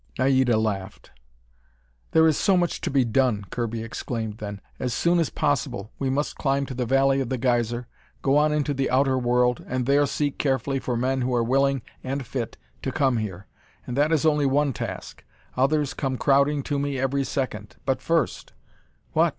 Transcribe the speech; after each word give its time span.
Naida 0.17 0.57
laughed. 0.57 1.11
"There 2.09 2.27
is 2.27 2.35
so 2.35 2.57
much 2.57 2.81
to 2.81 2.89
be 2.89 3.05
done!" 3.05 3.45
Kirby 3.51 3.83
exclaimed 3.83 4.39
then. 4.39 4.59
"As 4.79 4.95
soon 4.95 5.19
as 5.19 5.29
possible, 5.29 5.91
we 5.99 6.09
must 6.09 6.37
climb 6.39 6.65
to 6.65 6.73
the 6.73 6.87
Valley 6.87 7.21
of 7.21 7.29
the 7.29 7.37
Geyser, 7.37 7.85
go 8.23 8.35
on 8.35 8.51
into 8.51 8.73
the 8.73 8.89
outer 8.89 9.15
world, 9.19 9.63
and 9.67 9.85
there 9.85 10.07
seek 10.07 10.39
carefully 10.39 10.79
for 10.79 10.97
men 10.97 11.21
who 11.21 11.35
are 11.35 11.43
willing, 11.43 11.83
and 12.03 12.25
fit, 12.25 12.57
to 12.81 12.91
come 12.91 13.17
here. 13.17 13.45
And 13.85 13.95
that 13.95 14.11
is 14.11 14.25
only 14.25 14.47
one 14.47 14.73
task. 14.73 15.23
Others 15.55 15.93
come 15.93 16.17
crowding 16.17 16.63
to 16.63 16.79
me 16.79 16.97
every 16.97 17.23
second. 17.23 17.75
But 17.85 18.01
first" 18.01 18.53
"What?" 19.13 19.29